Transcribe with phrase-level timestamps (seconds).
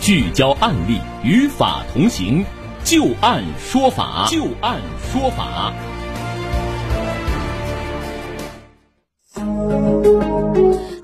[0.00, 2.44] 聚焦案例，与法同行，
[2.84, 4.80] 就案说法，就案
[5.12, 5.72] 说法。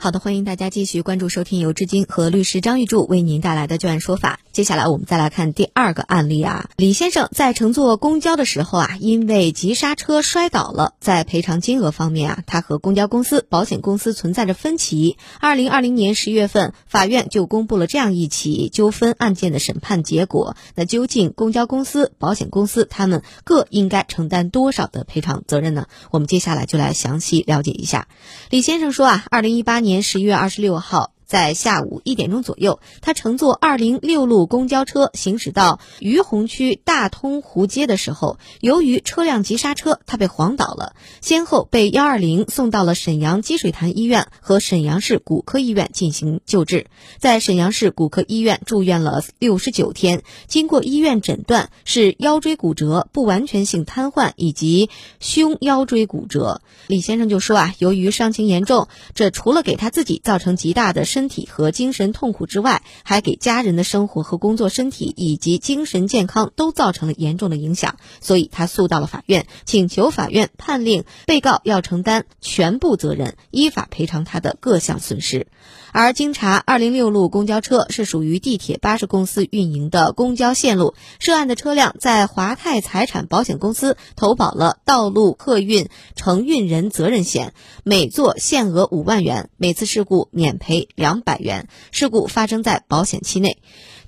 [0.05, 4.39] 好的，欢迎大家继续关注收听由志金和律师张玉柱为您带来的《就案说法》。
[4.53, 15.17] 接下来我们再来看第二个案例啊，李先生在乘坐公交的时候啊，因为急刹车摔倒了，在赔偿金额方面啊，他和公交公司、保险公司存在着分歧。
[15.41, 20.55] 二零二零年十月份，法院就公布了这样一起纠纷案件的审判结果。
[20.75, 25.87] 那究竟公交公司、保险公司他们各应该承担多少的赔偿责任呢？
[26.11, 28.07] 我们接下来就来详细了解一下。
[28.51, 29.94] 李先生说啊，二零一八年。
[29.95, 31.14] 年十一月二十六号。
[31.35, 46.87] 在下午一点钟左右，他乘坐二零六路公交车行驶到于洪区大通湖街的时候，由于车辆急刹车，他被晃倒了，先后被幺二零送到了沈阳积水潭医院和沈阳市骨科医院进行救治。
[47.19, 56.61] 在沈阳市骨科医院住院了六十九天，经过医院诊断是腰椎骨折、不完全性瘫痪以及胸腰椎骨折。
[56.87, 61.05] 李先生就说啊，由于伤情严重，这除了给他自己造成极大的。
[61.05, 75.47] 身身体和精神痛苦之外，还给家人的生活和工作、身体以及精神健康都造成了严重的影响，所以他诉到了法院，请求法院判令被告要承担全部责任，依法赔偿他的各项损失。
[75.93, 90.89] 而经查，二零六路公交车是属于地铁巴士公司运营的公交线路，涉案的车辆在华泰财产保险公司投保了道路客运承运人责任险，每座限额五万元，每次事故免赔。
[91.05, 93.59] 两百元，事故发生在保险期内。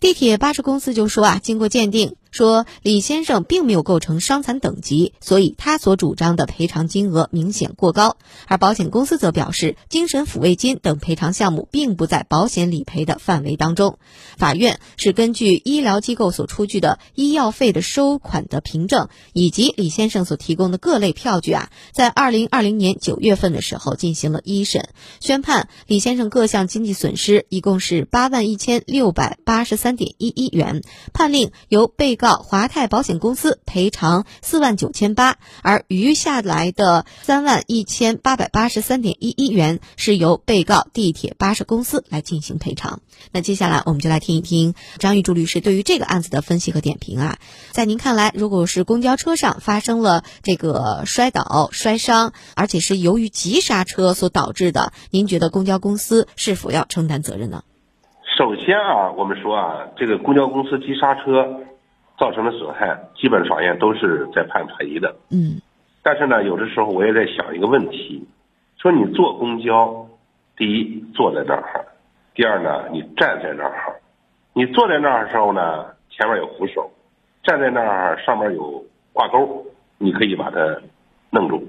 [0.00, 2.16] 地铁巴士公司就说啊，经过鉴定。
[2.30, 8.16] 说李先生并没有构成伤残等级，所以他所主张的赔偿金额明显过高。
[8.46, 13.98] 而保险公司则表示，精神抚慰金等赔偿项目并不在保险理赔的范围当中。
[14.36, 24.88] 法院是根据医疗机构所出具的医药费的收款的凭证，以及李先生所提供的各类票据啊，在二零二零年九月份的时候进行了一审，
[25.20, 30.82] 宣判李先生各项经济损失一共是八万一千六百八十三点一一元，
[31.12, 32.36] 判令由被告。
[32.36, 43.00] 华泰保险公司赔偿四万九千八，而余下来的三万一千八百八十三点一一元是由被告地铁巴士公司来进行赔偿。
[43.32, 47.38] 那接下来我们就来听一听张玉柱律师对于这个案子的分析和点评啊。
[47.70, 57.62] 在您看来，如果是公交车上发生了这个摔倒、摔伤，而且是由于急刹车所导致的，您觉得公交公司是否要承担责任呢？
[58.38, 61.60] 首先啊，我们说啊，这个公交公司急刹车。
[62.18, 65.16] 造成的损害，基本法院都是在判赔的。
[65.30, 65.60] 嗯，
[66.02, 68.26] 但是呢，有的时候我也在想一个问题，
[68.78, 70.06] 说你坐公交，
[70.56, 71.86] 第一坐在那儿，
[72.34, 74.00] 第二呢，你站在那儿，
[74.54, 76.90] 你坐在那儿的时候呢，前面有扶手，
[77.42, 79.66] 站在那儿上面有挂钩，
[79.98, 80.80] 你可以把它
[81.30, 81.62] 弄住。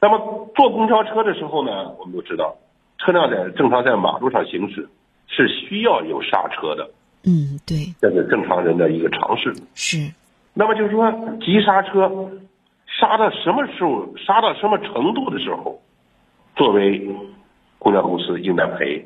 [0.00, 2.56] 那么坐公交车的时候呢，我们都知道，
[2.98, 4.88] 车辆在正常在马路上行驶
[5.26, 6.90] 是需要有刹车的。
[7.24, 9.52] 嗯，对，这是正常人的一个常识。
[9.74, 10.12] 是，
[10.54, 11.10] 那么就是说，
[11.40, 12.10] 急刹车，
[12.86, 15.80] 刹到什么时候，刹到什么程度的时候，
[16.56, 17.08] 作为
[17.78, 19.04] 公交公司应该赔；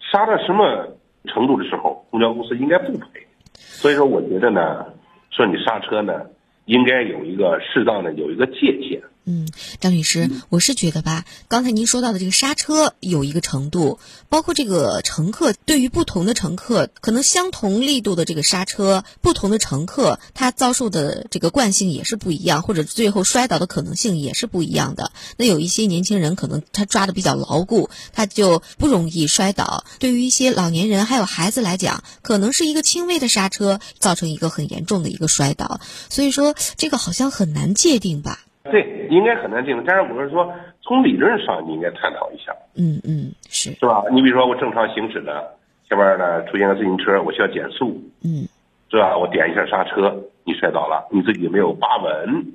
[0.00, 0.88] 刹到什么
[1.26, 3.06] 程度的时候，公交公司应该不赔。
[3.54, 4.86] 所以说，我觉得呢，
[5.30, 6.22] 说你刹车呢，
[6.64, 9.00] 应该有一个适当的有一个界限。
[9.24, 9.46] 嗯，
[9.80, 25.12] 张律师，我是觉得吧，刚才您说到的这个刹车有一个程度，包括这个乘客对于不同的乘客，可能相同力度的这个刹车，不同的乘客他遭受的这个惯性也是不一样，或者最后摔倒的可能性也是不一样的。
[25.36, 35.80] 那有一些年轻人可能他抓的比较牢固，他就不容易摔倒；对于一些老年人还有孩子来讲，可能是一个轻微的刹车造成一个很严重的一个摔倒。
[36.10, 38.40] 所以说，这个好像很难界定吧。
[38.64, 39.82] 对，应该很难定。
[39.84, 40.52] 但是我是说，
[40.82, 42.52] 从理论上你应该探讨一下。
[42.76, 44.04] 嗯嗯，是是吧？
[44.12, 45.54] 你比如说我正常行驶的，
[45.88, 48.00] 前面呢出现个自行车，我需要减速。
[48.24, 48.46] 嗯，
[48.90, 49.16] 是吧？
[49.18, 50.14] 我点一下刹车，
[50.44, 52.46] 你摔倒了，你自己没有把稳。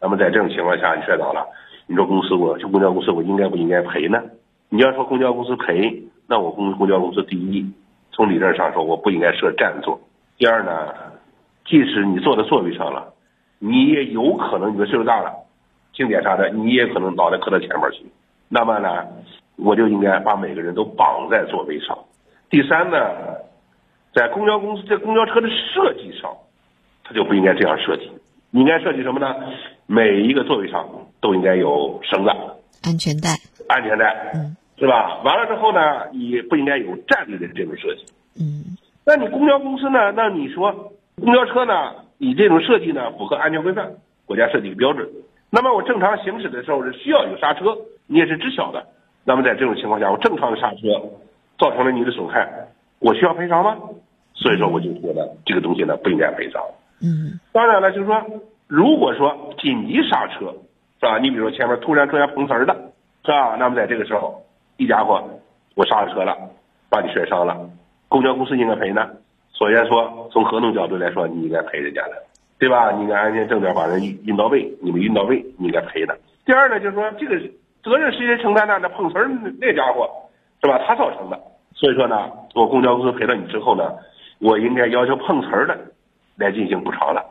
[0.00, 1.46] 那么在这种情况下，你摔倒了，
[1.86, 4.22] 你说公司我就公交公司我应该不应该赔呢？
[4.68, 7.64] 你要说公交公司赔，那我公公交公司第一，
[8.12, 9.98] 从理论上说我不应该设占座。
[10.36, 10.92] 第二呢，
[11.64, 13.14] 即使你坐在座位上了，
[13.58, 15.32] 你也有可能你的岁数大了。
[15.94, 18.04] 经典啥的，你也可能脑袋磕到前面去。
[18.48, 19.06] 那么呢，
[19.56, 21.96] 我就应该把每个人都绑在座位上。
[22.50, 22.98] 第三呢，
[24.12, 26.36] 在公交公司在公交车的设计上，
[27.04, 28.10] 它就不应该这样设计。
[28.50, 29.34] 你应该设计什么呢？
[29.86, 30.88] 每一个座位上
[31.20, 32.30] 都应该有绳子、
[32.82, 33.30] 安全带、
[33.68, 35.20] 安全带，嗯，是吧？
[35.24, 38.04] 完了之后呢，你不应该有站立的这种设计，
[38.40, 40.12] 嗯，那你公交公司呢？
[40.12, 41.92] 那你说公交车呢？
[42.18, 43.92] 你这种设计呢，符合安全规范、
[44.24, 45.08] 国家设计标准。
[45.54, 47.78] 那么我正常行驶的时候是需要有刹车，
[48.08, 48.84] 你也是知晓的。
[49.22, 50.78] 那么在这种情况下，我正常的刹车
[51.60, 52.66] 造成了你的损害，
[52.98, 53.78] 我需要赔偿吗？
[54.34, 56.60] 所以说我就觉得这个东西呢不应该赔偿。
[57.00, 58.20] 嗯，当然了，就是说，
[58.66, 60.52] 如果说紧急刹车，
[60.98, 61.20] 是吧？
[61.20, 62.74] 你比如说前面突然出现碰瓷儿的，
[63.24, 63.54] 是吧？
[63.56, 64.42] 那么在这个时候，
[64.76, 65.22] 一家伙
[65.76, 66.36] 我刹了车了，
[66.90, 67.70] 把你摔伤了，
[68.08, 69.08] 公交公司应该赔呢？
[69.52, 72.24] 首先说，从合同角度来说，你应该赔人家的，
[72.64, 72.90] 对吧？
[72.92, 76.18] 你应该安全正点把人运到位，你没运到位，你应该赔的。
[76.46, 77.38] 第二呢，就是说这个
[77.82, 78.78] 责任是谁承担呢？
[78.80, 79.28] 那碰瓷儿
[79.60, 80.08] 那家伙，
[80.62, 80.78] 是吧？
[80.86, 81.38] 他造成的。
[81.74, 83.92] 所以说呢，我公交公司赔了你之后呢，
[84.38, 85.78] 我应该要求碰瓷儿的
[86.36, 87.22] 来进行补偿了，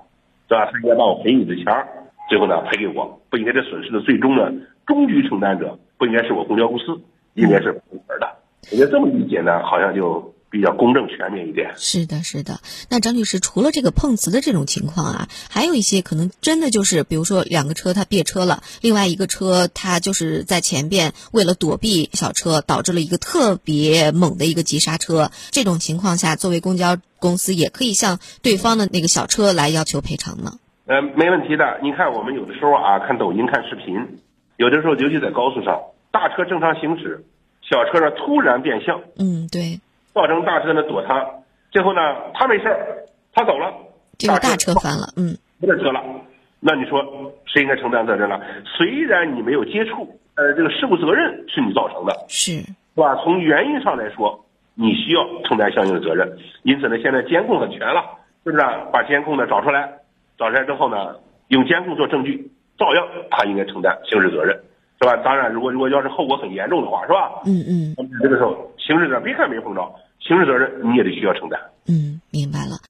[0.48, 0.70] 是吧？
[0.72, 1.88] 他应该把我赔你的钱儿，
[2.30, 4.52] 最后呢赔给我，不应该这损失的最终呢
[4.86, 6.96] 终局承担者不应该是我公交公司，
[7.34, 8.28] 应该是碰瓷儿的。
[8.72, 10.32] 我觉得这么理解呢，好像就。
[10.54, 11.74] 比较公正全面一点。
[11.78, 12.60] 是的，是的。
[12.88, 25.32] 那张律师，除了这个碰瓷的这种情况啊，还有一些可能真的就是，比如说两个车它别车了，另外一个车它就是在前边为了躲避小车，导致了一个特别猛的一个急刹车。
[25.50, 30.60] 这种情况下，作为公交公司也可以向对方的那个小车来要求赔偿呢。
[30.86, 31.80] 呃，没问题的。
[31.82, 34.20] 你看，我们有的时候啊，看抖音、看视频，
[34.58, 37.26] 有的时候尤其在高速上，大车正常行驶，
[37.68, 39.02] 小车呢突然变向。
[39.18, 39.80] 嗯，对。
[40.14, 41.26] 造成大车呢躲他，
[41.72, 42.02] 最后呢
[42.34, 43.74] 他没事儿，他走了，
[44.18, 46.02] 这个大车翻了，嗯，不是车了，
[46.60, 47.04] 那你说
[47.46, 48.40] 谁应该承担责任呢？
[48.64, 53.16] 虽然你没有接触，呃，这个事故责任是你造成的，是，是吧？
[53.24, 54.46] 从原因上来说，
[54.76, 56.38] 你需要承担相应的责任。
[56.64, 58.02] 因此呢，现在监控很全了，
[58.44, 58.64] 是不是？
[58.92, 59.92] 把监控呢找出来，
[60.38, 61.16] 找出来之后呢，
[61.48, 64.60] 用监控做证据，照样他应该承担刑事责任。
[65.04, 65.22] 是吧？
[65.24, 67.42] 当然，如果如果要是后果很严重的话，是吧？
[67.46, 67.96] 嗯嗯。
[68.22, 69.82] 这个时候，刑事责任别看没碰着，
[70.20, 71.60] 刑事责任你也得需要承担。
[71.90, 72.13] 嗯。